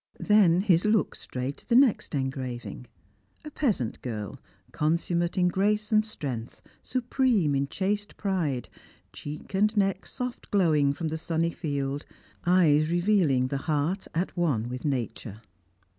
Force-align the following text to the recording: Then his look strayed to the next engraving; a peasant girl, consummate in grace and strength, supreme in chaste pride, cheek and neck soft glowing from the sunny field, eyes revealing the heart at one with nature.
Then 0.19 0.61
his 0.61 0.83
look 0.83 1.13
strayed 1.13 1.57
to 1.57 1.69
the 1.69 1.75
next 1.75 2.15
engraving; 2.15 2.87
a 3.45 3.51
peasant 3.51 4.01
girl, 4.01 4.39
consummate 4.71 5.37
in 5.37 5.47
grace 5.47 5.91
and 5.91 6.03
strength, 6.03 6.59
supreme 6.81 7.53
in 7.53 7.67
chaste 7.67 8.17
pride, 8.17 8.67
cheek 9.13 9.53
and 9.53 9.77
neck 9.77 10.07
soft 10.07 10.49
glowing 10.49 10.91
from 10.91 11.09
the 11.09 11.19
sunny 11.19 11.51
field, 11.51 12.07
eyes 12.47 12.89
revealing 12.89 13.49
the 13.49 13.57
heart 13.69 14.07
at 14.15 14.35
one 14.35 14.69
with 14.69 14.85
nature. 14.85 15.39